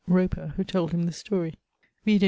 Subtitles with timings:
[0.07, 1.53] Roper, who told him the story.
[2.07, 2.19] [XXXV.